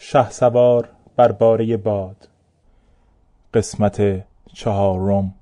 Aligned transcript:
شهسوار 0.00 0.88
بر 1.16 1.32
باره 1.32 1.76
باد. 1.76 2.28
قسمت 3.54 4.24
چهارم. 4.54 5.34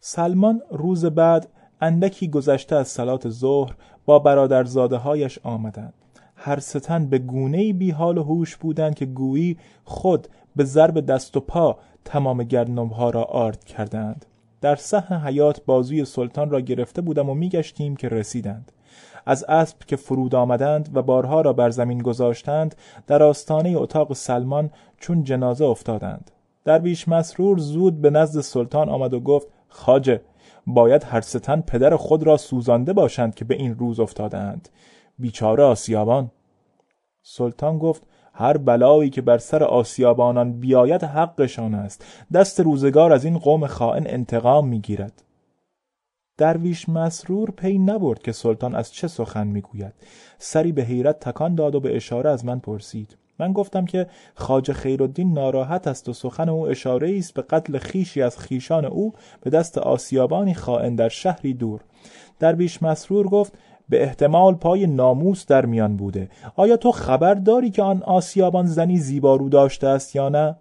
سلمان 0.00 0.62
روز 0.70 1.04
بعد 1.04 1.48
اندکی 1.80 2.28
گذشته 2.28 2.76
از 2.76 2.88
سلات 2.88 3.28
ظهر 3.28 3.74
با 4.04 4.18
برادرزاده 4.18 4.96
هایش 4.96 5.38
آمدند. 5.42 5.94
هر 6.36 6.58
ستن 6.58 7.06
به 7.06 7.18
گونه 7.18 7.72
بی 7.72 7.90
حال 7.90 8.18
و 8.18 8.22
هوش 8.22 8.56
بودند 8.56 8.94
که 8.94 9.06
گویی 9.06 9.58
خود 9.84 10.28
به 10.56 10.64
ضرب 10.64 11.00
دست 11.00 11.36
و 11.36 11.40
پا 11.40 11.78
تمام 12.04 12.42
گردنمها 12.42 13.10
را 13.10 13.22
آرد 13.22 13.64
کردند. 13.64 14.26
در 14.60 14.76
صحن 14.76 15.16
حیات 15.16 15.64
بازوی 15.64 16.04
سلطان 16.04 16.50
را 16.50 16.60
گرفته 16.60 17.02
بودم 17.02 17.30
و 17.30 17.34
میگشتیم 17.34 17.96
که 17.96 18.08
رسیدند. 18.08 18.72
از 19.26 19.44
اسب 19.44 19.78
که 19.86 19.96
فرود 19.96 20.34
آمدند 20.34 20.90
و 20.94 21.02
بارها 21.02 21.40
را 21.40 21.52
بر 21.52 21.70
زمین 21.70 21.98
گذاشتند 21.98 22.74
در 23.06 23.22
آستانه 23.22 23.74
اتاق 23.76 24.12
سلمان 24.12 24.70
چون 24.98 25.24
جنازه 25.24 25.64
افتادند. 25.64 26.30
درویش 26.64 27.08
مسرور 27.08 27.58
زود 27.58 28.00
به 28.00 28.10
نزد 28.10 28.40
سلطان 28.40 28.88
آمد 28.88 29.14
و 29.14 29.20
گفت 29.20 29.46
خاجه 29.68 30.20
باید 30.66 31.04
هر 31.04 31.20
ستن 31.20 31.60
پدر 31.60 31.96
خود 31.96 32.22
را 32.22 32.36
سوزانده 32.36 32.92
باشند 32.92 33.34
که 33.34 33.44
به 33.44 33.54
این 33.54 33.74
روز 33.74 34.00
افتادند 34.00 34.68
بیچاره 35.18 35.64
آسیابان. 35.64 36.30
سلطان 37.22 37.78
گفت 37.78 38.02
هر 38.32 38.56
بلایی 38.56 39.10
که 39.10 39.22
بر 39.22 39.38
سر 39.38 39.64
آسیابانان 39.64 40.52
بیاید 40.52 41.04
حقشان 41.04 41.74
است. 41.74 42.04
دست 42.32 42.60
روزگار 42.60 43.12
از 43.12 43.24
این 43.24 43.38
قوم 43.38 43.66
خائن 43.66 44.06
انتقام 44.06 44.68
می‌گیرد. 44.68 45.22
درویش 46.40 46.88
مسرور 46.88 47.50
پی 47.50 47.78
نبرد 47.78 48.22
که 48.22 48.32
سلطان 48.32 48.74
از 48.74 48.92
چه 48.92 49.08
سخن 49.08 49.46
می‌گوید. 49.46 49.92
سری 50.38 50.72
به 50.72 50.82
حیرت 50.82 51.20
تکان 51.20 51.54
داد 51.54 51.74
و 51.74 51.80
به 51.80 51.96
اشاره 51.96 52.30
از 52.30 52.44
من 52.44 52.58
پرسید. 52.58 53.16
من 53.38 53.52
گفتم 53.52 53.84
که 53.84 54.06
خواجه 54.34 54.72
خیرالدین 54.72 55.32
ناراحت 55.32 55.88
است 55.88 56.08
و 56.08 56.12
سخن 56.12 56.48
او 56.48 56.68
اشاره 56.68 57.18
است 57.18 57.34
به 57.34 57.42
قتل 57.42 57.78
خیشی 57.78 58.22
از 58.22 58.38
خیشان 58.38 58.84
او 58.84 59.12
به 59.40 59.50
دست 59.50 59.78
آسیابانی 59.78 60.54
خائن 60.54 60.94
در 60.94 61.08
شهری 61.08 61.54
دور. 61.54 61.80
درویش 62.38 62.82
مسرور 62.82 63.28
گفت 63.28 63.52
به 63.88 64.02
احتمال 64.02 64.54
پای 64.54 64.86
ناموس 64.86 65.46
در 65.46 65.66
میان 65.66 65.96
بوده. 65.96 66.28
آیا 66.56 66.76
تو 66.76 66.92
خبر 66.92 67.34
داری 67.34 67.70
که 67.70 67.82
آن 67.82 68.02
آسیابان 68.02 68.66
زنی 68.66 68.98
زیبارو 68.98 69.48
داشته 69.48 69.86
است 69.86 70.16
یا 70.16 70.28
نه؟ 70.28 70.56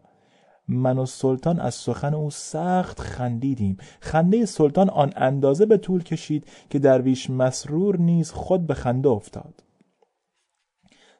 من 0.70 0.98
و 0.98 1.06
سلطان 1.06 1.60
از 1.60 1.74
سخن 1.74 2.14
او 2.14 2.30
سخت 2.32 3.00
خندیدیم. 3.00 3.78
خنده 4.02 4.46
سلطان 4.46 4.90
آن 4.90 5.14
اندازه 5.16 5.66
به 5.66 5.78
طول 5.78 6.04
کشید 6.04 6.48
که 6.70 6.80
درویش 6.80 7.30
مسرور 7.30 7.98
نیز 7.98 8.32
خود 8.32 8.68
به 8.68 8.74
خنده 8.74 9.10
افتاد. 9.10 9.64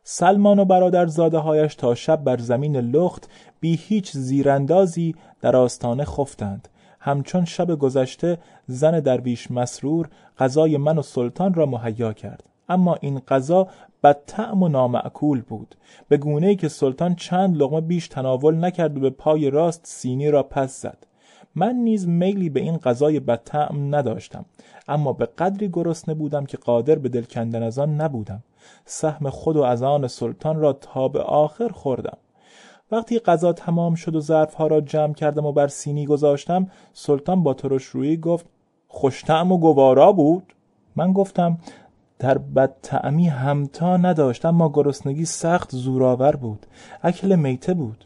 سلمان 0.04 0.60
و 0.60 0.66
برادرزاده 0.66 1.38
هایش 1.38 1.76
تا 1.76 1.96
شب 1.96 2.24
بر 2.24 2.38
زمین 2.38 2.78
لخت 2.78 3.30
بی 3.60 3.76
هیچ 3.76 4.12
زیراندازی 4.12 5.16
در 5.42 5.56
آستانه 5.56 6.06
خفتند. 6.06 6.68
همچون 7.00 7.46
شب 7.46 7.76
گذشته 7.76 8.38
زن 8.68 9.00
درویش 9.00 9.52
مسرور 9.52 10.10
غذای 10.40 10.78
من 10.78 10.98
و 10.98 11.02
سلطان 11.02 11.54
را 11.54 11.66
مهیا 11.66 12.14
کرد. 12.14 12.44
اما 12.70 12.96
این 13.02 13.20
غذا 13.20 13.68
بدطعم 14.04 14.64
و 14.64 14.68
نامعکول 14.68 15.42
بود. 15.42 15.76
به 16.08 16.18
گونه 16.18 16.48
ای 16.48 16.56
که 16.56 16.68
سلطان 16.68 17.16
چند 17.16 17.58
لغمه 17.58 17.82
بیش 17.82 18.08
تناول 18.08 18.66
نکرد 18.66 18.98
و 18.98 19.00
به 19.00 19.10
پای 19.10 19.50
راست 19.50 19.82
سینی 19.84 20.32
را 20.32 20.44
پس 20.44 20.82
زد. 20.82 20.98
من 21.56 21.76
نیز 21.76 22.08
میلی 22.08 22.50
به 22.50 22.60
این 22.60 22.78
غذای 22.78 23.20
بدطعم 23.20 23.96
نداشتم 23.96 24.46
اما 24.88 25.14
به 25.14 25.26
قدری 25.26 25.70
گرسنه 25.70 26.16
بودم 26.16 26.46
که 26.46 26.58
قادر 26.58 26.96
به 26.96 27.10
دل 27.10 27.24
کندن 27.24 27.64
از 27.64 27.80
آن 27.80 28.02
نبودم. 28.02 28.44
سهم 28.86 29.30
خود 29.30 29.58
و 29.58 29.62
از 29.62 29.84
آن 29.84 30.08
سلطان 30.08 30.60
را 30.60 30.74
تا 30.74 31.08
به 31.08 31.22
آخر 31.22 31.68
خوردم. 31.68 32.18
وقتی 32.92 33.20
غذا 33.20 33.54
تمام 33.54 33.96
شد 33.96 34.16
و 34.16 34.20
ظرفها 34.20 34.68
را 34.68 34.82
جمع 34.82 35.14
کردم 35.14 35.46
و 35.46 35.52
بر 35.52 35.68
سینی 35.68 36.06
گذاشتم 36.06 36.68
سلطان 36.94 37.44
با 37.44 37.54
ترش 37.54 37.84
روی 37.84 38.18
گفت 38.18 38.46
خوشتعم 38.88 39.52
و 39.52 39.58
گوارا 39.58 40.12
بود؟ 40.12 40.54
من 40.96 41.14
گفتم 41.14 41.58
در 42.20 42.38
بد 42.38 42.76
تعمی 42.84 43.28
همتا 43.28 43.98
نداشت 43.98 44.46
اما 44.46 44.70
گرسنگی 44.70 45.26
سخت 45.26 45.76
زورآور 45.76 46.36
بود 46.36 46.66
اکل 47.04 47.36
میته 47.36 47.74
بود. 47.74 48.06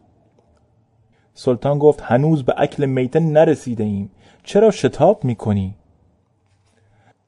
سلطان 1.33 1.79
گفت 1.79 2.01
هنوز 2.01 2.43
به 2.43 2.53
اکل 2.57 2.85
میته 2.85 3.19
نرسیده 3.19 3.83
ایم 3.83 4.11
چرا 4.43 4.71
شتاب 4.71 5.23
می‌کنی؟ 5.23 5.75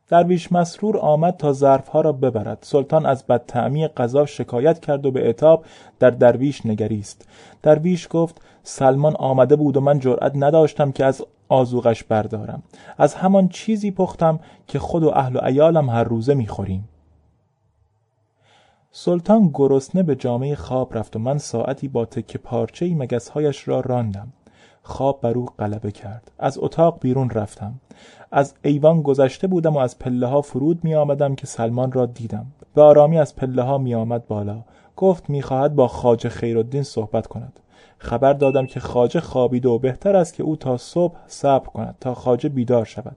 درویش 0.07 0.51
مسرور 0.51 0.97
آمد 0.97 1.37
تا 1.37 1.53
ظرفها 1.53 2.01
را 2.01 2.11
ببرد. 2.11 2.57
سلطان 2.61 3.05
از 3.05 3.25
بدتعمی 3.27 3.87
غذا 3.87 4.25
شکایت 4.25 4.79
کرد 4.79 5.05
و 5.05 5.11
به 5.11 5.25
اعتاب 5.25 5.65
در 5.99 6.09
درویش 6.09 6.65
نگریست. 6.65 7.27
درویش 7.63 8.07
گفت 8.11 8.41
سلمان 8.63 9.15
آمده 9.15 9.55
بود 9.55 9.77
و 9.77 9.81
من 9.81 9.99
جرأت 9.99 10.31
نداشتم 10.35 10.91
که 10.91 11.05
از 11.05 11.25
آزوغش 11.47 12.03
بردارم. 12.03 12.63
از 12.97 13.15
همان 13.15 13.47
چیزی 13.47 13.91
پختم 13.91 14.39
که 14.67 14.79
خود 14.79 15.03
و 15.03 15.11
اهل 15.15 15.35
و 15.35 15.43
ایالم 15.43 15.89
هر 15.89 16.03
روزه 16.03 16.33
می‌خوریم. 16.33 16.89
سلطان 18.91 19.51
گرسنه 19.53 20.03
به 20.03 20.15
جامعه 20.15 20.55
خواب 20.55 20.97
رفت 20.97 21.15
و 21.15 21.19
من 21.19 21.37
ساعتی 21.37 21.87
با 21.87 22.05
تکه 22.05 22.37
پارچه 22.37 22.95
مگسهایش 22.95 23.67
را 23.67 23.79
راندم. 23.79 24.27
خواب 24.83 25.21
بر 25.21 25.31
او 25.31 25.45
غلبه 25.45 25.91
کرد. 25.91 26.31
از 26.39 26.57
اتاق 26.57 26.99
بیرون 27.01 27.29
رفتم. 27.29 27.73
از 28.31 28.53
ایوان 28.61 29.01
گذشته 29.01 29.47
بودم 29.47 29.73
و 29.73 29.79
از 29.79 29.99
پله 29.99 30.27
ها 30.27 30.41
فرود 30.41 30.83
می 30.83 30.95
آمدم 30.95 31.35
که 31.35 31.47
سلمان 31.47 31.91
را 31.91 32.05
دیدم. 32.05 32.45
به 32.73 32.81
آرامی 32.81 33.17
از 33.17 33.35
پله 33.35 33.61
ها 33.61 33.77
می 33.77 33.95
آمد 33.95 34.27
بالا. 34.27 34.63
گفت 34.95 35.29
می 35.29 35.41
خواهد 35.41 35.75
با 35.75 35.87
خاجه 35.87 36.29
خیرالدین 36.29 36.83
صحبت 36.83 37.27
کند. 37.27 37.59
خبر 37.97 38.33
دادم 38.33 38.65
که 38.65 38.79
خاجه 38.79 39.19
خوابیده 39.19 39.69
و 39.69 39.79
بهتر 39.79 40.15
است 40.15 40.33
که 40.33 40.43
او 40.43 40.55
تا 40.55 40.77
صبح 40.77 41.15
صبر 41.27 41.65
کند 41.65 41.95
تا 41.99 42.13
خاجه 42.13 42.49
بیدار 42.49 42.85
شود. 42.85 43.15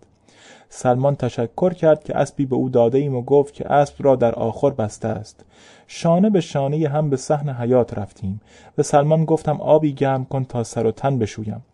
سلمان 0.68 1.16
تشکر 1.16 1.72
کرد 1.72 2.04
که 2.04 2.16
اسبی 2.16 2.46
به 2.46 2.56
او 2.56 2.68
داده 2.68 2.98
ایم 2.98 3.16
و 3.16 3.22
گفت 3.22 3.54
که 3.54 3.72
اسب 3.72 3.94
را 3.98 4.16
در 4.16 4.34
آخر 4.34 4.70
بسته 4.70 5.08
است. 5.08 5.44
شانه 5.86 6.30
به 6.30 6.40
شانه 6.40 6.88
هم 6.88 7.10
به 7.10 7.16
صحن 7.16 7.48
حیات 7.48 7.98
رفتیم. 7.98 8.40
به 8.76 8.82
سلمان 8.82 9.24
گفتم 9.24 9.60
آبی 9.60 9.92
گرم 9.92 10.24
کن 10.24 10.44
تا 10.44 10.64
سر 10.64 10.86
و 10.86 10.92
تن 10.92 11.18
بشویم. 11.18 11.64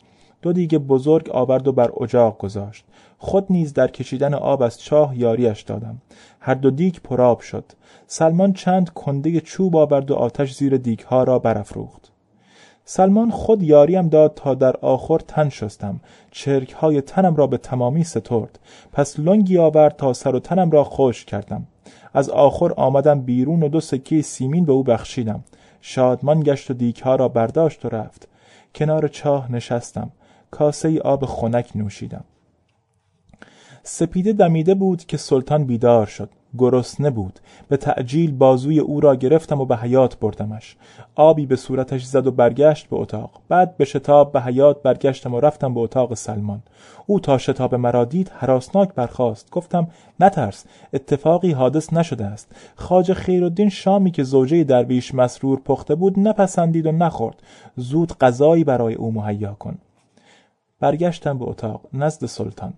دو 0.42 0.52
دیگه 0.52 0.78
بزرگ 0.78 1.30
آورد 1.30 1.68
و 1.68 1.72
بر 1.72 1.90
اجاق 2.00 2.38
گذاشت. 2.38 2.84
خود 3.18 3.46
نیز 3.50 3.72
در 3.72 3.88
کشیدن 3.88 4.34
آب 4.34 4.62
از 4.62 4.80
چاه 4.80 5.18
یاریش 5.18 5.62
دادم. 5.62 5.98
هر 6.40 6.54
دو 6.54 6.70
دیگ 6.70 6.94
پرآب 7.04 7.40
شد. 7.40 7.64
سلمان 8.06 8.52
چند 8.52 8.90
کنده 8.90 9.40
چوب 9.40 9.76
آورد 9.76 10.10
و 10.10 10.14
آتش 10.14 10.54
زیر 10.54 10.76
دیگ 10.76 11.00
ها 11.00 11.22
را 11.22 11.38
برافروخت. 11.38 12.13
سلمان 12.84 13.30
خود 13.30 13.62
یاریم 13.62 14.08
داد 14.08 14.34
تا 14.34 14.54
در 14.54 14.76
آخر 14.76 15.18
تن 15.18 15.48
شستم. 15.48 16.00
چرک 16.30 16.72
های 16.72 17.00
تنم 17.00 17.36
را 17.36 17.46
به 17.46 17.56
تمامی 17.56 18.04
سترد. 18.04 18.58
پس 18.92 19.18
لنگی 19.18 19.58
آورد 19.58 19.96
تا 19.96 20.12
سر 20.12 20.34
و 20.34 20.40
تنم 20.40 20.70
را 20.70 20.84
خوش 20.84 21.24
کردم. 21.24 21.66
از 22.14 22.30
آخر 22.30 22.72
آمدم 22.76 23.20
بیرون 23.20 23.62
و 23.62 23.68
دو 23.68 23.80
سکه 23.80 24.22
سیمین 24.22 24.64
به 24.64 24.72
او 24.72 24.82
بخشیدم. 24.82 25.44
شادمان 25.80 26.40
گشت 26.40 26.70
و 26.70 26.74
دیک 26.74 27.00
ها 27.00 27.14
را 27.14 27.28
برداشت 27.28 27.84
و 27.84 27.88
رفت. 27.88 28.28
کنار 28.74 29.08
چاه 29.08 29.52
نشستم. 29.52 30.10
کاسه 30.50 31.00
آب 31.00 31.24
خنک 31.24 31.70
نوشیدم. 31.74 32.24
سپیده 33.86 34.32
دمیده 34.32 34.74
بود 34.74 35.04
که 35.04 35.16
سلطان 35.16 35.64
بیدار 35.64 36.06
شد 36.06 36.30
گرسنه 36.58 37.10
بود. 37.10 37.40
به 37.68 37.76
تعجیل 37.76 38.32
بازوی 38.32 38.78
او 38.78 39.00
را 39.00 39.16
گرفتم 39.16 39.60
و 39.60 39.64
به 39.64 39.76
حیات 39.76 40.18
بردمش. 40.18 40.76
آبی 41.14 41.46
به 41.46 41.56
صورتش 41.56 42.04
زد 42.04 42.26
و 42.26 42.30
برگشت 42.30 42.88
به 42.88 42.96
اتاق. 42.96 43.30
بعد 43.48 43.76
به 43.76 43.84
شتاب 43.84 44.32
به 44.32 44.40
حیات 44.40 44.82
برگشتم 44.82 45.34
و 45.34 45.40
رفتم 45.40 45.74
به 45.74 45.80
اتاق 45.80 46.14
سلمان. 46.14 46.62
او 47.06 47.20
تا 47.20 47.38
شتاب 47.38 47.74
مرا 47.74 48.04
دید 48.04 48.32
حراسناک 48.34 48.94
برخاست. 48.94 49.50
گفتم 49.50 49.86
نترس 50.20 50.64
اتفاقی 50.92 51.52
حادث 51.52 51.92
نشده 51.92 52.24
است. 52.24 52.52
خواجه 52.76 53.14
خیرالدین 53.14 53.68
شامی 53.68 54.10
که 54.10 54.22
زوجه 54.22 54.64
درویش 54.64 55.14
مسرور 55.14 55.60
پخته 55.60 55.94
بود 55.94 56.18
نپسندید 56.18 56.86
و 56.86 56.92
نخورد. 56.92 57.42
زود 57.76 58.18
غذایی 58.18 58.64
برای 58.64 58.94
او 58.94 59.12
مهیا 59.12 59.52
کن. 59.52 59.78
برگشتم 60.80 61.38
به 61.38 61.44
اتاق 61.44 61.80
نزد 61.92 62.26
سلطان. 62.26 62.72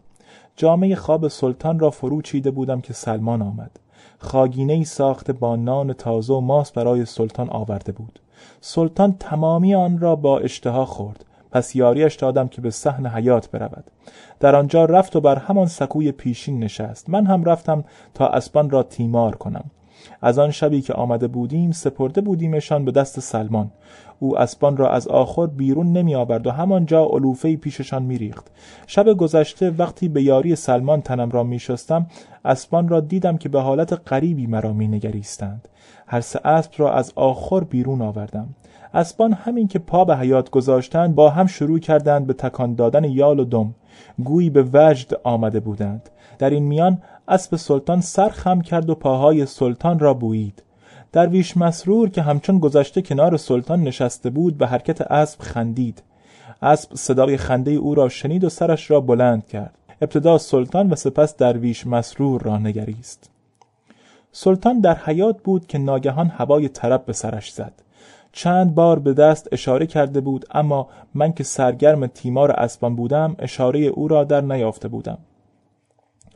جامعه 0.56 0.94
خواب 0.94 1.29
سلطان 1.29 1.79
را 1.79 1.91
فرو 1.91 2.23
چیده 2.23 2.50
بودم 2.50 2.81
که 2.81 2.93
سلمان 2.93 3.43
آمد. 3.43 3.70
خاگینه 4.19 4.73
ای 4.73 4.85
ساخته 4.85 5.32
با 5.32 5.56
نان 5.56 5.93
تازه 5.93 6.35
و 6.35 6.41
ماست 6.41 6.75
برای 6.75 7.05
سلطان 7.05 7.50
آورده 7.50 7.93
بود. 7.93 8.20
سلطان 8.61 9.17
تمامی 9.20 9.75
آن 9.75 9.99
را 9.99 10.17
با 10.17 10.38
اشتها 10.38 10.85
خورد. 10.85 11.25
پس 11.50 11.76
یاریش 11.76 12.14
دادم 12.14 12.49
که 12.49 12.61
به 12.61 12.70
صحن 12.70 13.06
حیات 13.06 13.50
برود. 13.50 13.85
در 14.41 14.56
آنجا 14.56 14.85
رفت 14.85 15.17
و 15.17 15.20
بر 15.20 15.37
همان 15.37 15.67
سکوی 15.67 16.12
پیشین 16.12 16.61
نشست. 16.61 17.11
من 17.11 17.26
هم 17.26 17.44
رفتم 17.44 17.85
تا 18.14 18.26
اسبان 18.26 18.70
را 18.70 18.82
تیمار 18.82 19.37
کنم. 19.37 19.70
از 20.22 20.38
آن 20.38 20.50
شبی 20.50 20.81
که 20.81 20.93
آمده 20.93 21.28
بودیم 21.28 21.70
سپرده 21.72 22.20
بودیمشان 22.20 22.84
به 22.84 22.93
دست 22.93 23.20
سلمان. 23.20 23.70
او 24.19 24.38
اسبان 24.38 24.76
را 24.76 24.90
از 24.90 25.08
آخر 25.08 25.46
بیرون 25.46 25.93
نمی 25.93 26.14
آورد 26.14 26.46
و 26.46 26.50
همانجا 26.50 27.04
علوفه 27.04 27.56
پیششان 27.56 28.02
میریخت. 28.02 28.46
شب 28.87 29.12
گذشته 29.12 29.70
وقتی 29.70 30.08
به 30.08 30.22
یاری 30.22 30.56
سلمان 30.56 31.02
تنم 31.02 31.31
را 31.31 31.43
می 31.43 31.58
شستم 31.58 32.06
اسبان 32.44 32.88
را 32.88 33.00
دیدم 33.00 33.37
که 33.37 33.48
به 33.48 33.60
حالت 33.60 33.93
غریبی 34.12 34.46
مرا 34.46 34.72
می 34.72 34.88
نگریستند 34.88 35.69
هر 36.06 36.20
سه 36.20 36.40
اسب 36.44 36.70
را 36.76 36.93
از 36.93 37.12
آخر 37.16 37.60
بیرون 37.60 38.02
آوردم. 38.02 38.48
اسبان 38.94 39.32
همین 39.32 39.68
که 39.68 39.78
پا 39.78 40.04
به 40.04 40.16
حیات 40.16 40.50
گذاشتند 40.50 41.14
با 41.14 41.30
هم 41.30 41.46
شروع 41.46 41.78
کردند 41.78 42.26
به 42.26 42.32
تکان 42.32 42.74
دادن 42.74 43.04
یال 43.04 43.40
و 43.40 43.44
دم. 43.44 43.74
گویی 44.24 44.50
به 44.50 44.64
وجد 44.72 45.20
آمده 45.24 45.60
بودند. 45.60 46.10
در 46.38 46.50
این 46.50 46.62
میان 46.62 47.02
اسب 47.28 47.56
سلطان 47.56 48.00
سر 48.00 48.28
خم 48.28 48.60
کرد 48.60 48.90
و 48.90 48.94
پاهای 48.94 49.46
سلطان 49.46 49.98
را 49.98 50.14
بویید. 50.14 50.62
درویش 51.12 51.56
مسرور 51.56 52.08
که 52.08 52.22
همچون 52.22 52.58
گذشته 52.58 53.02
کنار 53.02 53.36
سلطان 53.36 53.82
نشسته 53.82 54.30
بود 54.30 54.58
به 54.58 54.66
حرکت 54.66 55.00
اسب 55.00 55.40
خندید. 55.40 56.02
اسب 56.62 56.94
صدای 56.94 57.36
خنده 57.36 57.70
او 57.70 57.94
را 57.94 58.08
شنید 58.08 58.44
و 58.44 58.48
سرش 58.48 58.90
را 58.90 59.00
بلند 59.00 59.46
کرد. 59.46 59.74
ابتدا 60.02 60.38
سلطان 60.38 60.90
و 60.90 60.94
سپس 60.94 61.36
درویش 61.36 61.86
مسرور 61.86 62.42
را 62.42 62.58
نگریست. 62.58 63.30
سلطان 64.32 64.80
در 64.80 64.94
حیات 64.94 65.42
بود 65.42 65.66
که 65.66 65.78
ناگهان 65.78 66.28
هوای 66.28 66.68
طرب 66.68 67.04
به 67.04 67.12
سرش 67.12 67.52
زد. 67.52 67.72
چند 68.36 68.74
بار 68.74 68.98
به 68.98 69.14
دست 69.14 69.48
اشاره 69.52 69.86
کرده 69.86 70.20
بود 70.20 70.44
اما 70.50 70.88
من 71.14 71.32
که 71.32 71.44
سرگرم 71.44 72.06
تیمار 72.06 72.50
اسبان 72.50 72.96
بودم 72.96 73.36
اشاره 73.38 73.80
او 73.80 74.08
را 74.08 74.24
در 74.24 74.40
نیافته 74.40 74.88
بودم. 74.88 75.18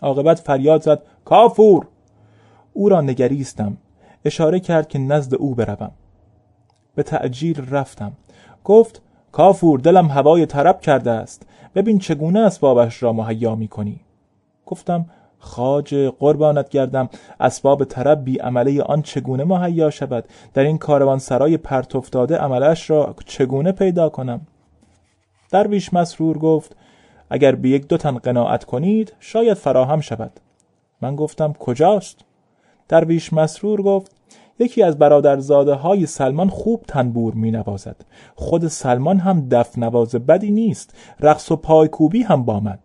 عاقبت 0.02 0.38
فریاد 0.38 0.82
زد 0.82 1.02
کافور! 1.24 1.86
او 2.72 2.88
را 2.88 3.00
نگریستم. 3.00 3.76
اشاره 4.24 4.60
کرد 4.60 4.88
که 4.88 4.98
نزد 4.98 5.34
او 5.34 5.54
بروم. 5.54 5.90
به 6.94 7.02
تعجیل 7.02 7.70
رفتم. 7.70 8.12
گفت 8.64 9.02
کافور 9.32 9.80
دلم 9.80 10.06
هوای 10.06 10.46
طرب 10.46 10.80
کرده 10.80 11.10
است. 11.10 11.46
ببین 11.74 11.98
چگونه 11.98 12.40
اسبابش 12.40 13.02
را 13.02 13.12
مهیا 13.12 13.54
می 13.54 13.68
کنی 13.68 14.00
گفتم 14.66 15.06
خاج 15.40 15.94
قربانت 15.94 16.68
گردم. 16.68 17.08
اسباب 17.40 17.84
طرب 17.84 18.24
بی 18.24 18.38
عمله 18.38 18.82
آن 18.82 19.02
چگونه 19.02 19.44
مهیا 19.44 19.90
شود؟ 19.90 20.24
در 20.54 20.62
این 20.62 20.78
کاروان 20.78 21.18
سرای 21.18 21.56
پرت 21.56 21.96
افتاده 21.96 22.36
عملش 22.36 22.90
را 22.90 23.14
چگونه 23.26 23.72
پیدا 23.72 24.08
کنم؟ 24.08 24.40
درویش 25.50 25.94
مسرور 25.94 26.38
گفت 26.38 26.76
اگر 27.30 27.54
به 27.54 27.68
یک 27.68 27.86
دو 27.88 27.96
تن 27.96 28.18
قناعت 28.18 28.64
کنید 28.64 29.12
شاید 29.20 29.54
فراهم 29.56 30.00
شود. 30.00 30.40
من 31.02 31.16
گفتم 31.16 31.52
کجاست؟ 31.52 32.20
درویش 32.88 33.32
مسرور 33.32 33.82
گفت 33.82 34.16
یکی 34.58 34.82
از 34.82 34.98
برادرزاده 34.98 35.74
های 35.74 36.06
سلمان 36.06 36.48
خوب 36.48 36.84
تنبور 36.88 37.34
می 37.34 37.50
نوازد 37.50 37.96
خود 38.34 38.68
سلمان 38.68 39.18
هم 39.18 39.48
دف 39.48 39.78
نواز 39.78 40.14
بدی 40.14 40.50
نیست. 40.50 40.94
رقص 41.20 41.50
و 41.50 41.56
پایکوبی 41.56 42.22
هم 42.22 42.44
با 42.44 42.60
من. 42.60 42.78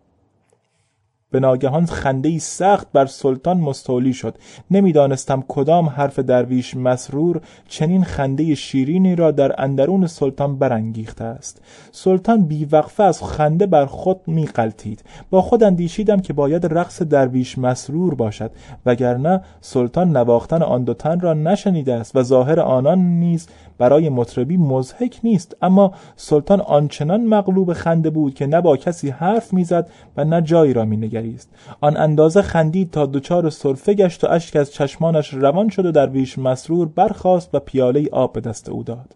به 1.30 1.40
ناگهان 1.40 1.86
خنده 1.86 2.38
سخت 2.38 2.86
بر 2.92 3.06
سلطان 3.06 3.56
مستولی 3.56 4.12
شد. 4.12 4.34
نمی‌دانستم 4.70 5.44
کدام 5.48 5.88
حرف 5.88 6.18
درویش 6.18 6.76
مسرور 6.76 7.40
چنین 7.68 8.04
خنده 8.04 8.54
شیرینی 8.54 9.16
را 9.16 9.30
در 9.30 9.62
اندرون 9.62 10.06
سلطان 10.06 10.58
برانگیخته 10.58 11.24
است. 11.24 11.62
سلطان 11.92 12.44
بیوقفه 12.44 13.02
از 13.02 13.22
خنده 13.22 13.66
بر 13.66 13.86
خود 13.86 14.20
میقلتید 14.26 15.04
با 15.30 15.42
خود 15.42 15.62
اندیشیدم 15.62 16.20
که 16.20 16.32
باید 16.32 16.66
رقص 16.66 17.02
درویش 17.02 17.58
مسرور 17.58 18.14
باشد 18.14 18.50
وگرنه 18.86 19.40
سلطان 19.60 20.16
نواختن 20.16 20.62
آن 20.62 20.84
دو 20.84 20.94
تن 20.94 21.20
را 21.20 21.34
نشنیده 21.34 21.94
است 21.94 22.16
و 22.16 22.22
ظاهر 22.22 22.60
آنان 22.60 22.98
نیز 22.98 23.48
برای 23.78 24.08
مطربی 24.08 24.56
مزهک 24.56 25.20
نیست. 25.24 25.56
اما 25.62 25.92
سلطان 26.16 26.60
آنچنان 26.60 27.24
مغلوب 27.24 27.72
خنده 27.72 28.10
بود 28.10 28.34
که 28.34 28.46
نه 28.46 28.60
با 28.60 28.76
کسی 28.76 29.10
حرف 29.10 29.52
می‌زد 29.52 29.90
و 30.16 30.24
نه 30.24 30.42
جایی 30.42 30.72
را 30.72 30.84
مینگریست 31.16 31.50
آن 31.80 31.96
اندازه 31.96 32.42
خندید 32.42 32.90
تا 32.90 33.06
دچار 33.06 33.50
سرفه 33.50 33.94
گشت 33.94 34.24
و 34.24 34.26
اشک 34.30 34.56
از 34.56 34.72
چشمانش 34.72 35.34
روان 35.34 35.68
شد 35.68 35.86
و 35.86 35.92
در 35.92 36.10
ویش 36.10 36.38
مسرور 36.38 36.88
برخاست 36.88 37.54
و 37.54 37.58
پیاله 37.58 38.08
آب 38.12 38.32
به 38.32 38.40
دست 38.40 38.68
او 38.68 38.82
داد. 38.82 39.14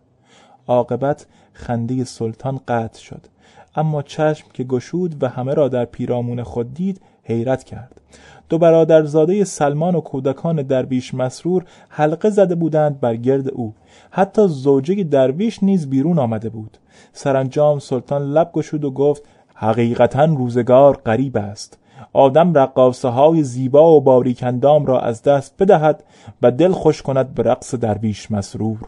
عاقبت 0.67 1.26
خنده 1.52 2.05
سلطان 2.05 2.61
قطع 2.69 3.00
شد. 3.00 3.26
اما 3.75 4.02
چشم 4.02 4.47
که 4.55 4.64
گشود 4.64 5.23
و 5.23 5.29
همه 5.29 5.55
را 5.55 5.69
در 5.69 5.85
پیرامون 5.85 6.43
خود 6.43 6.75
دید 6.75 7.00
حیرت 7.23 7.64
کرد. 7.64 8.00
دو 8.49 8.58
برادرزاده 8.58 9.44
سلمان 9.44 9.94
و 9.94 10.00
کودکان 10.00 10.62
درویش 10.62 11.14
مسرور 11.14 11.64
حلقه 11.88 12.31
زده 12.31 12.55
بودند 12.55 13.00
بر 13.00 13.17
گرد 13.17 13.49
او. 13.49 13.75
حتی 14.11 14.49
زوجه 14.49 15.05
درویش 15.05 15.62
نیز 15.62 15.91
بیرون 15.91 16.19
آمده 16.19 16.49
بود. 16.49 16.79
سرانجام 17.12 17.79
سلطان 17.79 18.23
لب 18.23 18.50
گشود 18.52 18.85
و 18.85 18.91
گفت 18.91 19.23
حقیقتا 19.62 20.25
روزگار 20.25 20.97
غریب 21.06 21.37
است. 21.37 21.79
آدم 22.12 22.55
رقاصه 22.55 23.08
های 23.08 23.43
زیبا 23.43 23.97
و 23.97 24.00
باریکندام 24.00 24.87
را 24.87 25.00
از 25.00 25.23
دست 25.23 25.55
بدهد 25.58 26.05
و 26.43 26.50
دل 26.50 26.73
خوش 26.73 27.02
کند 27.02 27.35
به 27.35 27.43
رقص 27.43 27.75
درویش 27.75 28.31
مسرور. 28.31 28.79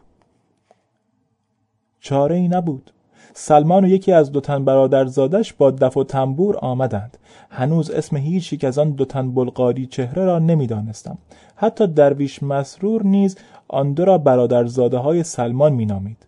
چاره 2.01 2.37
ای 2.37 2.49
نبود. 2.49 2.91
سلمان 3.35 3.85
و 3.85 3.89
یکی 3.89 4.13
از 4.13 4.33
دو 4.33 4.41
تن 4.41 4.65
برادرزادش 4.65 5.53
با 5.53 5.71
دف 5.71 5.97
و 5.97 6.05
تنبور 6.05 6.57
آمدند. 6.57 7.19
هنوز 7.51 7.91
اسم 7.91 8.17
هیچ 8.17 8.53
یک 8.53 8.65
از 8.65 8.79
آن 8.79 8.91
دو 8.91 9.05
تن 9.05 9.35
بلغاری 9.35 9.87
چهره 9.87 10.25
را 10.25 10.39
نمی‌دانستم. 10.39 11.19
حتی 11.57 11.87
درویش 11.87 12.43
مسرور 12.43 13.03
نیز 13.03 13.37
آن 13.69 13.93
دو 13.93 14.05
را 14.05 14.19
برادرزاده 14.19 14.99
های 14.99 15.23
سلمان 15.23 15.73
مینامید. 15.73 16.27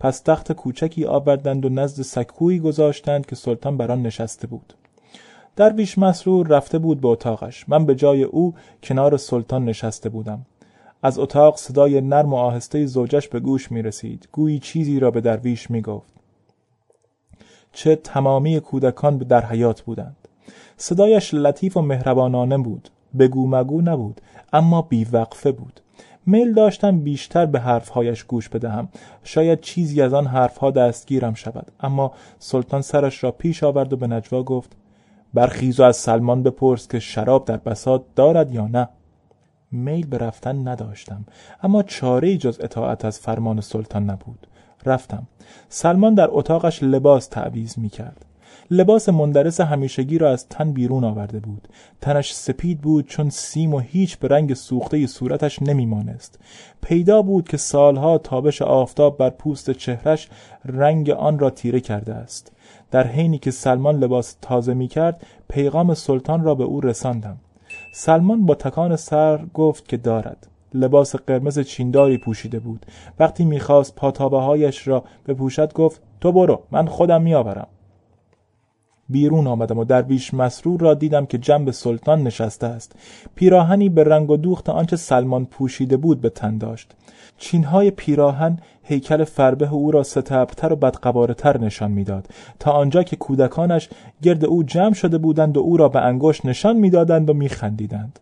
پس 0.00 0.20
تخت 0.20 0.52
کوچکی 0.52 1.04
آوردند 1.04 1.64
و 1.64 1.68
نزد 1.68 2.02
سکویی 2.02 2.60
گذاشتند 2.60 3.26
که 3.26 3.36
سلطان 3.36 3.76
بر 3.76 3.92
آن 3.92 4.02
نشسته 4.02 4.46
بود. 4.46 4.74
درویش 5.58 5.98
مسرور 5.98 6.46
رفته 6.46 6.78
بود 6.78 7.00
به 7.00 7.08
اتاقش. 7.08 7.64
من 7.68 7.86
به 7.86 7.94
جای 7.94 8.22
او 8.22 8.54
کنار 8.82 9.16
سلطان 9.16 9.64
نشسته 9.64 10.08
بودم. 10.08 10.46
از 11.02 11.18
اتاق 11.18 11.56
صدای 11.56 12.00
نرم 12.00 12.32
و 12.32 12.36
آهسته 12.36 12.86
زوجش 12.86 13.28
به 13.28 13.40
گوش 13.40 13.72
می 13.72 13.82
رسید. 13.82 14.28
گویی 14.32 14.58
چیزی 14.58 15.00
را 15.00 15.10
به 15.10 15.20
درویش 15.20 15.70
می 15.70 15.82
گفت. 15.82 16.12
چه 17.72 17.96
تمامی 17.96 18.60
کودکان 18.60 19.18
در 19.18 19.44
حیات 19.44 19.82
بودند. 19.82 20.16
صدایش 20.76 21.34
لطیف 21.34 21.76
و 21.76 21.82
مهربانانه 21.82 22.58
بود. 22.58 22.88
بگو 23.18 23.48
مگو 23.48 23.82
نبود 23.82 24.20
اما 24.52 24.82
بیوقفه 24.82 25.52
بود. 25.52 25.80
میل 26.26 26.52
داشتم 26.52 26.98
بیشتر 26.98 27.46
به 27.46 27.60
حرفهایش 27.60 28.24
گوش 28.24 28.48
بدهم. 28.48 28.88
شاید 29.24 29.60
چیزی 29.60 30.02
از 30.02 30.14
آن 30.14 30.26
حرفها 30.26 30.70
دستگیرم 30.70 31.34
شود. 31.34 31.72
اما 31.80 32.12
سلطان 32.38 32.82
سرش 32.82 33.24
را 33.24 33.30
پیش 33.30 33.62
آورد 33.62 33.92
و 33.92 33.96
به 33.96 34.06
نجوا 34.06 34.42
گفت 34.42 34.76
برخیز 35.38 35.80
و 35.80 35.82
از 35.82 35.96
سلمان 35.96 36.42
بپرس 36.42 36.88
که 36.88 36.98
شراب 36.98 37.44
در 37.44 37.56
بساط 37.56 38.02
دارد 38.16 38.54
یا 38.54 38.66
نه. 38.66 38.88
میل 39.72 40.06
به 40.06 40.18
رفتن 40.18 40.68
نداشتم 40.68 41.24
اما 41.62 41.82
چاره 41.82 42.36
جز 42.36 42.58
اطاعت 42.60 43.04
از 43.04 43.18
فرمان 43.18 43.60
سلطان 43.60 44.10
نبود. 44.10 44.46
رفتم. 44.86 45.26
سلمان 45.68 46.14
در 46.14 46.28
اتاقش 46.30 46.82
لباس 46.82 47.26
تعویز 47.26 47.78
می 47.78 47.88
کرد 47.88 48.24
لباس 48.70 49.08
مندرس 49.08 49.60
همیشگی 49.60 50.18
را 50.18 50.30
از 50.30 50.48
تن 50.48 50.72
بیرون 50.72 51.04
آورده 51.04 51.40
بود. 51.40 51.68
تنش 52.00 52.34
سپید 52.34 52.80
بود 52.80 53.06
چون 53.06 53.30
سیم 53.30 53.74
و 53.74 53.78
هیچ 53.78 54.18
به 54.18 54.28
رنگ 54.28 54.54
سوخته 54.54 55.06
صورتش 55.06 55.62
نمیمانست. 55.62 56.38
پیدا 56.82 57.22
بود 57.22 57.48
که 57.48 57.56
سالها 57.56 58.18
تابش 58.18 58.62
آفتاب 58.62 59.18
بر 59.18 59.30
پوست 59.30 59.70
چهرش 59.70 60.28
رنگ 60.64 61.10
آن 61.10 61.38
را 61.38 61.50
تیره 61.50 61.80
کرده 61.80 62.14
است. 62.14 62.52
در 62.90 63.06
حینی 63.06 63.38
که 63.38 63.50
سلمان 63.50 63.98
لباس 63.98 64.36
تازه 64.42 64.74
می 64.74 64.88
کرد 64.88 65.22
پیغام 65.48 65.94
سلطان 65.94 66.44
را 66.44 66.54
به 66.54 66.64
او 66.64 66.80
رساندم. 66.80 67.36
سلمان 67.92 68.46
با 68.46 68.54
تکان 68.54 68.96
سر 68.96 69.46
گفت 69.54 69.88
که 69.88 69.96
دارد. 69.96 70.46
لباس 70.74 71.16
قرمز 71.16 71.58
چینداری 71.58 72.18
پوشیده 72.18 72.58
بود. 72.58 72.86
وقتی 73.18 73.44
می‌خواست 73.44 73.96
پاتابه 73.96 74.40
هایش 74.40 74.88
را 74.88 75.04
بپوشد 75.26 75.72
گفت 75.72 76.02
تو 76.20 76.32
برو 76.32 76.62
من 76.70 76.86
خودم 76.86 77.22
میآورم. 77.22 77.66
بیرون 79.08 79.46
آمدم 79.46 79.78
و 79.78 79.84
در 79.84 80.02
بیش 80.02 80.34
مسرور 80.34 80.80
را 80.80 80.94
دیدم 80.94 81.26
که 81.26 81.38
جنب 81.38 81.70
سلطان 81.70 82.22
نشسته 82.22 82.66
است. 82.66 82.92
پیراهنی 83.34 83.88
به 83.88 84.04
رنگ 84.04 84.30
و 84.30 84.36
دوخت 84.36 84.68
آنچه 84.68 84.96
سلمان 84.96 85.44
پوشیده 85.44 85.96
بود 85.96 86.20
به 86.20 86.30
تن 86.30 86.58
داشت. 86.58 86.94
چینهای 87.38 87.90
پیراهن 87.90 88.58
هیکل 88.82 89.24
فربه 89.24 89.72
او 89.72 89.90
را 89.90 90.02
ستبتر 90.02 90.72
و 90.72 90.76
بدقبارتر 90.76 91.60
نشان 91.60 91.90
می‌داد. 91.90 92.28
تا 92.58 92.72
آنجا 92.72 93.02
که 93.02 93.16
کودکانش 93.16 93.88
گرد 94.22 94.44
او 94.44 94.62
جمع 94.62 94.94
شده 94.94 95.18
بودند 95.18 95.56
و 95.56 95.60
او 95.60 95.76
را 95.76 95.88
به 95.88 96.00
انگشت 96.00 96.46
نشان 96.46 96.76
می‌دادند 96.76 97.30
و 97.30 97.34
میخندیدند. 97.34 98.18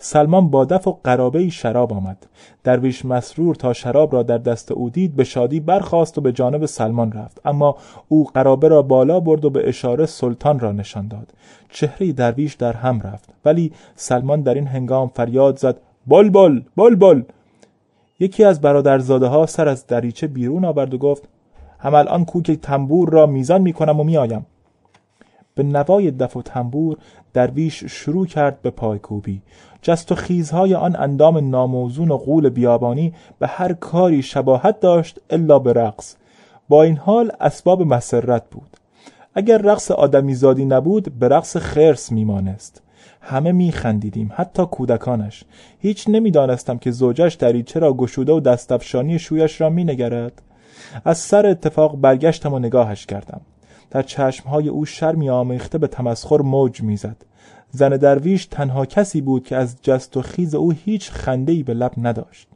سلمان 0.00 0.50
با 0.50 0.64
دف 0.64 0.88
و 0.88 0.98
قرابه 1.04 1.48
شراب 1.48 1.92
آمد. 1.92 2.26
درویش 2.64 3.04
مسرور 3.04 3.54
تا 3.54 3.72
شراب 3.72 4.12
را 4.12 4.22
در 4.22 4.38
دست 4.38 4.72
او 4.72 4.90
دید 4.90 5.16
به 5.16 5.24
شادی 5.24 5.60
برخاست 5.60 6.18
و 6.18 6.20
به 6.20 6.32
جانب 6.32 6.66
سلمان 6.66 7.12
رفت. 7.12 7.40
اما 7.44 7.76
او 8.08 8.24
قرابه 8.24 8.68
را 8.68 8.82
بالا 8.82 9.20
برد 9.20 9.44
و 9.44 9.50
به 9.50 9.68
اشاره 9.68 10.06
سلطان 10.06 10.58
را 10.60 10.72
نشان 10.72 11.08
داد. 11.08 11.32
چهره 11.70 12.12
درویش 12.12 12.54
در 12.54 12.72
هم 12.72 13.00
رفت. 13.00 13.28
ولی 13.44 13.72
سلمان 13.96 14.40
در 14.40 14.54
این 14.54 14.66
هنگام 14.66 15.08
فریاد 15.08 15.58
زد 15.58 15.76
بل 16.06 16.30
بل 16.30 16.60
بل 16.76 16.94
بل. 16.94 17.22
یکی 18.20 18.44
از 18.44 18.60
برادرزاده 18.60 19.26
ها 19.26 19.46
سر 19.46 19.68
از 19.68 19.86
دریچه 19.86 20.26
بیرون 20.26 20.64
آورد 20.64 20.94
و 20.94 20.98
گفت 20.98 21.28
هم 21.78 21.94
الان 21.94 22.24
کوک 22.24 22.50
تنبور 22.50 23.10
را 23.10 23.26
میزان 23.26 23.62
می‌کنم 23.62 24.00
و 24.00 24.04
میآیم. 24.04 24.46
به 25.58 25.64
نوای 25.64 26.10
دف 26.10 26.36
و 26.36 26.42
تنبور 26.42 26.96
درویش 27.32 27.84
شروع 27.84 28.26
کرد 28.26 28.62
به 28.62 28.70
پایکوبی. 28.70 29.42
جست 29.82 30.12
و 30.12 30.14
خیزهای 30.14 30.74
آن 30.74 30.96
اندام 30.96 31.50
ناموزون 31.50 32.10
و 32.10 32.16
قول 32.16 32.48
بیابانی 32.48 33.14
به 33.38 33.46
هر 33.46 33.72
کاری 33.72 34.22
شباهت 34.22 34.80
داشت 34.80 35.20
الا 35.30 35.58
به 35.58 35.72
رقص. 35.72 36.16
با 36.68 36.82
این 36.82 36.96
حال 36.96 37.32
اسباب 37.40 37.82
مسرت 37.82 38.50
بود. 38.50 38.76
اگر 39.34 39.58
رقص 39.58 39.90
آدمیزادی 39.90 40.64
نبود 40.64 41.18
به 41.18 41.28
رقص 41.28 41.56
خرس 41.56 42.12
میمانست. 42.12 42.82
همه 43.20 43.52
میخندیدیم 43.52 44.30
حتی 44.34 44.66
کودکانش. 44.66 45.44
هیچ 45.78 46.08
نمی‌دانستم 46.08 46.78
که 46.78 46.90
زوجش 46.90 47.34
دریچه 47.34 47.80
را 47.80 47.92
گشوده 47.92 48.32
و 48.32 48.40
دستفشانی 48.40 49.18
شویش 49.18 49.60
را 49.60 49.70
مینگرد. 49.70 50.42
از 51.04 51.18
سر 51.18 51.46
اتفاق 51.46 51.96
برگشتم 51.96 52.54
و 52.54 52.58
نگاهش 52.58 53.06
کردم. 53.06 53.40
در 53.90 54.02
چشمهای 54.02 54.68
او 54.68 54.84
شرمی 54.84 55.30
آمیخته 55.30 55.78
به 55.78 55.86
تمسخر 55.86 56.40
موج 56.40 56.82
می‌زد. 56.82 57.16
زن 57.70 57.96
درویش 57.96 58.46
تنها 58.46 58.86
کسی 58.86 59.20
بود 59.20 59.44
که 59.44 59.56
از 59.56 59.76
جست 59.82 60.16
و 60.16 60.22
خیز 60.22 60.54
او 60.54 60.70
هیچ 60.70 61.10
خندهی 61.10 61.62
به 61.62 61.74
لب 61.74 61.92
نداشت. 61.98 62.48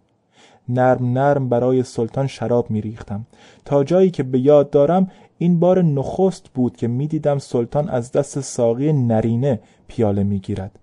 نرم 0.69 1.13
نرم 1.13 1.49
برای 1.49 1.83
سلطان 1.83 2.27
شراب 2.27 2.71
میریختم. 2.71 3.27
تا 3.65 3.85
جایی 3.85 4.11
که 4.11 4.23
به 4.23 4.39
یاد 4.39 4.71
دارم 4.71 5.11
این 5.39 5.61
بار 5.61 5.83
نخست 5.83 6.49
بود 6.55 6.77
که 6.77 6.89
می‌دیدم 6.89 7.39
سلطان 7.39 7.89
از 7.89 8.13
دست 8.13 8.41
ساقی 8.41 8.93
نرینه 8.93 9.61
پیاله 9.89 10.23
می‌گیرد. 10.23 10.79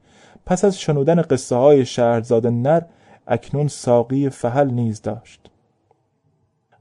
پس 0.45 0.65
از 0.65 0.79
شنودن 0.79 1.21
قصه 1.21 1.55
های 1.55 1.85
شهرزاد 1.85 2.47
نر 2.47 2.81
اکنون 3.27 3.67
ساقی 3.67 4.29
فهل 4.29 4.69
نیز 4.69 5.01
داشت. 5.01 5.48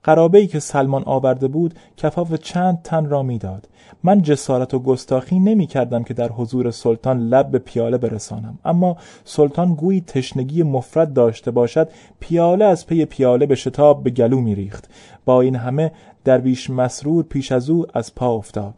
قرابه 0.08 0.46
که 0.46 0.60
سلمان 0.60 1.02
آورده 1.06 1.48
بود 1.48 1.74
کفاف 1.96 2.34
چند 2.34 2.82
تن 2.82 3.06
را 3.06 3.22
می‌داد. 3.22 3.68
من 4.02 4.22
جسارت 4.22 4.74
و 4.74 4.78
گستاخی 4.78 5.38
نمی 5.38 5.66
کردم 5.66 6.02
که 6.02 6.14
در 6.14 6.28
حضور 6.28 6.70
سلطان 6.70 7.28
لب 7.28 7.50
به 7.50 7.58
پیاله 7.58 7.98
برسانم. 7.98 8.58
اما 8.64 8.96
سلطان 9.24 9.74
گویی 9.74 10.00
تشنگی 10.00 10.62
مفرد 10.62 11.12
داشته 11.12 11.50
باشد 11.50 11.88
پیاله 12.20 12.64
از 12.64 12.86
پی 12.86 13.04
پیاله 13.04 13.46
به 13.46 13.54
شتاب 13.54 14.02
به 14.02 14.10
گلو 14.10 14.40
می 14.40 14.54
ریخت 14.54 14.88
با 15.24 15.40
این 15.40 15.56
همه 15.56 15.92
درویش 16.24 16.70
مسرور 16.70 17.24
پیش 17.24 17.52
از 17.52 17.70
او 17.70 17.86
از 17.94 18.14
پا 18.14 18.34
افتاد. 18.34 18.74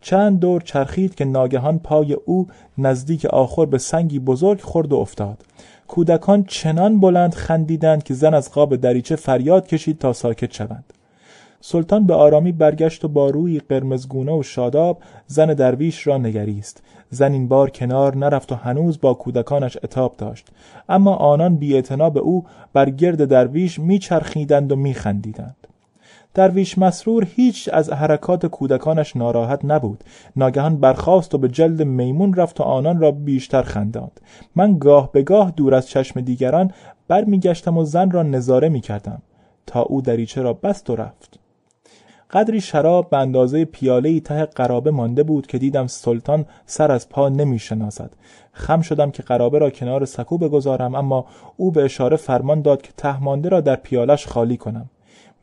چند 0.00 0.40
دور 0.40 0.60
چرخید 0.60 1.14
که 1.14 1.24
ناگهان 1.24 1.78
پای 1.78 2.12
او 2.12 2.46
نزدیک 2.78 3.24
آخر 3.24 3.66
به 3.66 3.78
سنگی 3.78 4.18
بزرگ 4.18 4.60
خورد 4.60 4.92
و 4.92 4.96
افتاد. 4.96 5.44
کودکان 5.88 6.44
چنان 6.44 7.00
بلند 7.00 7.34
خندیدند 7.34 8.02
که 8.02 8.14
زن 8.14 8.34
از 8.34 8.52
قاب 8.52 8.76
دریچه 8.76 9.16
فریاد 9.16 9.66
کشید 9.66 9.98
تا 9.98 10.12
ساکت 10.12 10.52
شوند. 10.52 10.84
سلطان 11.60 12.06
به 12.06 12.14
آرامی 12.14 12.52
برگشت 12.52 13.04
و 13.04 13.08
با 13.08 13.30
روی 13.30 13.58
قرمزگونه 13.58 14.32
و 14.32 14.42
شاداب 14.42 14.98
زن 15.26 15.54
درویش 15.54 16.06
را 16.06 16.18
نگریست. 16.18 16.82
زن 17.10 17.32
این 17.32 17.48
بار 17.48 17.70
کنار 17.70 18.16
نرفت 18.16 18.52
و 18.52 18.54
هنوز 18.54 19.00
با 19.00 19.14
کودکانش 19.14 19.78
اتاب 19.82 20.14
داشت. 20.18 20.48
اما 20.88 21.14
آنان 21.14 21.56
بی 21.56 21.82
به 22.14 22.20
او 22.20 22.44
بر 22.72 22.90
گرد 22.90 23.24
درویش 23.24 23.78
میچرخیدند 23.78 24.72
و 24.72 24.76
میخندیدند. 24.76 25.57
درویش 26.38 26.78
مسرور 26.78 27.26
هیچ 27.36 27.70
از 27.72 27.90
حرکات 27.92 28.46
کودکانش 28.46 29.16
ناراحت 29.16 29.64
نبود. 29.64 30.04
ناگهان 30.36 30.76
برخاست 30.76 31.34
و 31.34 31.38
به 31.38 31.48
جلد 31.48 31.82
میمون 31.82 32.34
رفت 32.34 32.60
و 32.60 32.64
آنان 32.64 33.00
را 33.00 33.10
بیشتر 33.10 33.62
خنداند. 33.62 34.20
من 34.56 34.78
گاه 34.78 35.12
به 35.12 35.22
گاه 35.22 35.50
دور 35.50 35.74
از 35.74 35.88
چشم 35.88 36.20
دیگران 36.20 36.72
برمیگشتم 37.08 37.78
و 37.78 37.84
زن 37.84 38.10
را 38.10 38.22
نظاره 38.22 38.68
می‌کردم 38.68 39.22
تا 39.66 39.82
او 39.82 40.02
دریچه 40.02 40.42
را 40.42 40.52
بست 40.52 40.90
و 40.90 40.96
رفت. 40.96 41.38
قدری 42.30 42.60
شراب 42.60 43.10
به 43.10 43.16
اندازه 43.16 43.64
پیاله 43.64 44.20
ته 44.20 44.44
قرابه 44.44 44.90
مانده 44.90 45.22
بود 45.22 45.46
که 45.46 45.58
دیدم 45.58 45.86
سلطان 45.86 46.44
سر 46.66 46.92
از 46.92 47.08
پا 47.08 47.28
نمی 47.28 47.58
شناسد. 47.58 48.10
خم 48.52 48.80
شدم 48.80 49.10
که 49.10 49.22
قرابه 49.22 49.58
را 49.58 49.70
کنار 49.70 50.04
سکو 50.04 50.38
بگذارم 50.38 50.94
اما 50.94 51.26
او 51.56 51.70
به 51.70 51.84
اشاره 51.84 52.16
فرمان 52.16 52.62
داد 52.62 52.82
که 52.82 52.92
ته 52.96 53.22
مانده 53.22 53.48
را 53.48 53.60
در 53.60 53.76
پیالش 53.76 54.26
خالی 54.26 54.56
کنم. 54.56 54.90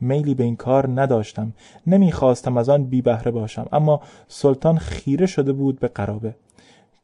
میلی 0.00 0.34
به 0.34 0.44
این 0.44 0.56
کار 0.56 1.00
نداشتم. 1.00 1.52
نمی‌خواستم 1.86 2.56
از 2.56 2.68
آن 2.68 2.84
بی 2.84 3.02
بهره 3.02 3.30
باشم 3.30 3.66
اما 3.72 4.00
سلطان 4.28 4.78
خیره 4.78 5.26
شده 5.26 5.52
بود 5.52 5.80
به 5.80 5.88
قرابه. 5.88 6.34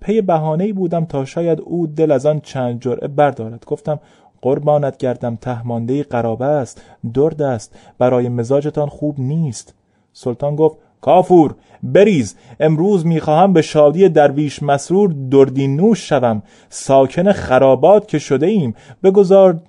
پی 0.01 0.21
بهانه 0.21 0.73
بودم 0.73 1.05
تا 1.05 1.25
شاید 1.25 1.61
او 1.61 1.87
دل 1.87 2.11
از 2.11 2.27
آن 2.27 2.41
چند 2.41 2.83
جرعه 2.83 3.09
بردارد. 3.09 3.65
گفتم 3.67 4.01
قربانت 4.43 4.97
گردم 4.97 5.37
تهمانده 5.37 6.03
قرابه 6.03 6.45
است 6.45 6.83
درد 7.15 7.43
است 7.43 7.75
برای 7.99 8.29
مزاجتان 8.29 8.89
خوب 8.89 9.21
نیست. 9.21 9.75
سلطان 10.13 10.57
گفت 10.57 10.77
کافور 11.01 11.55
بریز 11.83 12.37
امروز 12.61 13.07
می‌خواهم 13.07 13.53
به 13.53 13.63
شادی 13.63 14.09
درویش 14.09 14.63
مسرور 14.63 15.15
دردی 15.31 15.69
نوش 15.69 16.09
شوم. 16.09 16.43
ساکن 16.69 17.33
خرابات 17.33 18.09
که 18.09 18.19
شده 18.19 18.47
ایم 18.47 18.75
بگذار 19.03 19.61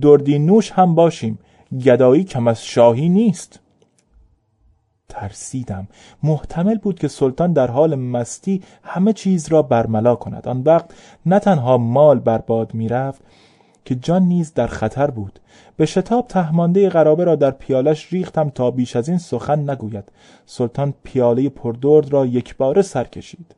دردی 0.00 0.38
نوش 0.38 0.70
هم 0.70 0.94
باشیم. 0.94 1.38
گدایی 1.72 2.24
کم 2.24 2.48
از 2.48 2.64
شاهی 2.64 3.08
نیست. 3.08 3.60
ترسیدم. 5.08 5.88
محتمل 6.22 6.78
بود 6.78 6.98
که 6.98 7.08
سلطان 7.08 7.52
در 7.52 7.70
حال 7.70 7.94
مستی 7.94 8.62
همه 8.82 9.12
چیز 9.12 9.48
را 9.48 9.62
برملا 9.62 10.14
کند. 10.14 10.48
آن 10.48 10.62
وقت 10.62 10.90
نه 11.26 11.38
تنها 11.38 11.78
مال 11.78 12.18
برباد 12.18 12.74
می‌رفت 12.74 13.22
که 13.84 13.94
جان 13.94 14.22
نیز 14.22 14.54
در 14.54 14.66
خطر 14.66 15.10
بود. 15.10 15.40
به 15.76 15.86
شتاب 15.86 16.26
تهمانده 16.26 16.88
قرابه 16.88 17.24
را 17.24 17.36
در 17.36 17.50
پیالش 17.50 18.12
ریختم 18.12 18.50
تا 18.50 18.70
بیش 18.70 18.96
از 18.96 19.08
این 19.08 19.18
سخن 19.18 19.70
نگوید. 19.70 20.04
سلطان 20.46 20.94
پیاله 21.02 21.48
پردرد 21.48 22.12
را 22.12 22.26
یک 22.26 22.56
بار 22.56 22.82
سر 22.82 23.04
کشید. 23.04 23.54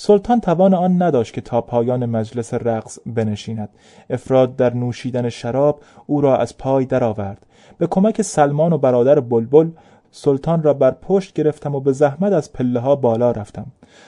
سلطان 0.00 0.40
توان 0.40 0.74
آن 0.74 1.02
نداشت 1.02 1.34
که 1.34 1.40
تا 1.40 1.60
پایان 1.60 2.06
مجلس 2.06 2.54
رقص 2.54 2.98
بنشیند. 3.06 3.68
افراد 4.10 4.56
در 4.56 4.74
نوشیدن 4.74 5.28
شراب 5.28 5.80
او 6.06 6.20
را 6.20 6.36
از 6.36 6.58
پای 6.58 6.84
درآورد. 6.84 7.46
به 7.78 7.86
کمک 7.86 8.22
سلمان 8.22 8.72
و 8.72 8.78
برادر 8.78 9.20
بلبل 9.20 9.70
سلطان 10.10 10.62
را 10.62 10.74
بر 10.74 10.90
پشت 10.90 11.34
گرفتم 11.34 11.74
و 11.74 11.80
به 11.80 11.92
زحمت 11.92 12.32
از 12.32 12.52
پله 12.52 12.80
ها 12.80 12.96
بالا 12.96 13.30
رفتم. 13.30 13.66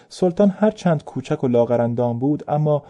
سلطان 0.09 0.51
هر 0.51 0.71
چند 0.71 1.05
کوچک 1.05 1.45
و 1.45 1.49
لاغرندان 1.49 2.19
بود 2.19 2.45
اما 2.49 2.83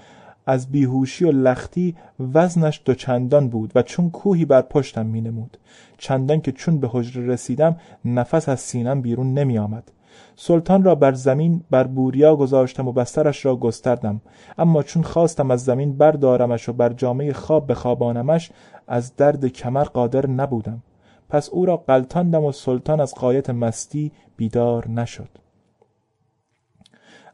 از 0.47 0.71
بیهوشی 0.71 1.25
و 1.25 1.33
لختی 1.33 1.97
وزنش 2.35 2.83
دو 2.85 2.95
چندان 2.95 3.49
بود 3.49 3.73
و 3.75 3.83
چون 3.83 4.11
کوهی 4.11 4.45
بر 4.45 4.63
پشتم 4.63 5.07
می 5.07 5.21
نمود. 5.21 5.57
چندان 5.99 6.41
که 6.41 6.53
چون 6.53 6.81
به 6.81 6.89
حجره 6.93 7.27
رسیدم 7.27 7.77
نفس 8.05 8.49
از 8.49 8.61
سینم 8.61 9.03
بیرون 9.03 9.35
نمی 9.35 9.59
آمد. 9.59 9.91
سلطان 10.37 10.85
را 10.85 10.95
بر 10.95 11.13
زمین 11.13 11.65
بر 11.71 11.87
بوریا 11.87 12.37
گذاشتم 12.37 12.89
و 12.89 12.93
بسترش 12.93 13.47
را 13.47 13.57
گستردم. 13.57 14.21
اما 14.59 14.83
چون 14.83 15.03
خواستم 15.03 15.51
از 15.51 15.65
زمین 15.65 15.99
بردارمش 15.99 16.69
و 16.69 16.73
بر 16.73 16.93
جامعه 16.93 17.33
خواب 17.33 17.71
بخوابانمش 17.71 18.51
از 18.89 19.17
درد 19.17 19.47
کمر 19.47 19.85
قادر 19.85 20.27
نبودم. 20.27 20.83
پس 21.29 21.49
او 21.49 21.67
را 21.67 21.77
قلتاندم 21.77 22.45
و 22.45 22.53
سلطان 22.53 23.01
از 23.01 23.15
قایت 23.15 23.51
مستی 23.51 24.13
بیدار 24.37 24.89
نشد. 24.89 25.29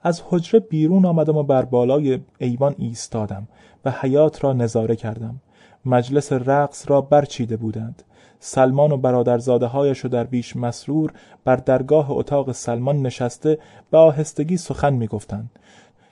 از 0.07 0.23
حجره 0.29 0.61
بیرون 0.61 1.05
آمدم 1.05 1.37
و 1.37 1.43
بر 1.43 1.65
بالای 1.65 2.21
ایوان 2.39 2.75
ایستادم 2.79 3.49
و 3.85 3.91
حیات 3.91 4.45
را 4.45 4.53
نظاره 4.53 4.97
کردم. 4.97 5.41
مجلس 5.85 6.33
رقص 6.33 6.91
را 6.91 7.01
برچیده 7.01 7.57
بودند. 7.57 8.03
سلمان 8.41 8.93
و 8.93 8.97
برادرزاده 8.97 9.67
هایش 9.67 10.05
و 10.05 10.25
بیش 10.25 10.57
مسرور 10.57 11.13
بر 11.45 11.57
درگاه 11.57 12.11
اتاق 12.11 12.53
سلمان 12.53 13.03
نشسته 13.03 13.59
به 13.91 13.99
آهستگی 13.99 14.57
سخن 14.57 14.95
می‌گفتند 14.95 15.51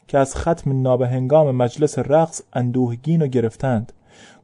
که 0.08 0.18
از 0.18 0.36
ختم 0.36 0.82
نابهنگام 0.82 1.56
مجلس 1.56 1.98
رقص 1.98 2.42
اندوهگین 2.52 3.22
و 3.22 3.26
گرفتند. 3.26 3.92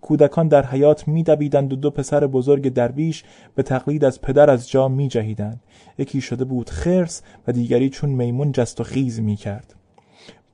کودکان 0.01 0.49
در 0.49 0.67
حیات 0.67 1.09
میدویدند 1.09 1.73
و 1.73 1.77
دو 1.77 1.91
پسر 1.91 2.27
بزرگ 2.27 2.73
درویش 2.73 3.25
به 3.55 3.63
تقلید 3.63 4.05
از 4.05 4.21
پدر 4.21 4.51
از 4.51 4.71
جا 4.71 4.89
می 4.89 5.09
جهیدند. 5.09 5.61
یکی 5.99 6.21
شده 6.21 6.45
بود 6.45 6.71
خرس 6.71 7.23
و 7.47 7.53
دیگری 7.53 7.91
چون 7.91 8.11
میمون 8.11 8.53
جست 8.53 8.81
و 8.81 8.85
خیز 8.85 9.21
می 9.21 9.37
کرد. 9.37 9.75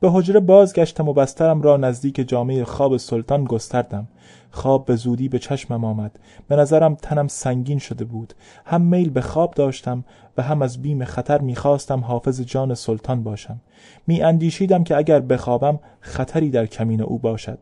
به 0.00 0.10
حجره 0.10 0.40
بازگشتم 0.40 1.08
و 1.08 1.12
بسترم 1.12 1.62
را 1.62 1.76
نزدیک 1.76 2.28
جامعه 2.28 2.64
خواب 2.64 2.96
سلطان 2.96 3.44
گستردم. 3.44 4.08
خواب 4.50 4.84
به 4.84 4.96
زودی 4.96 5.28
به 5.28 5.38
چشمم 5.38 5.84
آمد. 5.84 6.18
به 6.48 6.56
نظرم 6.56 6.94
تنم 6.94 7.28
سنگین 7.28 7.78
شده 7.78 8.04
بود. 8.04 8.34
هم 8.64 8.82
میل 8.82 9.10
به 9.10 9.20
خواب 9.20 9.54
داشتم 9.54 10.04
و 10.36 10.42
هم 10.42 10.62
از 10.62 10.82
بیم 10.82 11.04
خطر 11.04 11.40
می‌خواستم 11.40 12.00
حافظ 12.00 12.40
جان 12.40 12.74
سلطان 12.74 13.22
باشم. 13.22 13.60
می 14.06 14.22
اندیشیدم 14.22 14.84
که 14.84 14.96
اگر 14.96 15.20
بخوابم 15.20 15.78
خطری 16.00 16.50
در 16.50 16.66
کمین 16.66 17.02
او 17.02 17.18
باشد. 17.18 17.58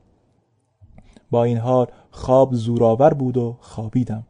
با 1.35 1.45
این 1.45 1.59
حال 1.59 1.87
خواب 2.11 2.55
زورآور 2.55 3.15
بود 3.15 3.37
و 3.37 3.57
خوابیدم. 3.61 4.25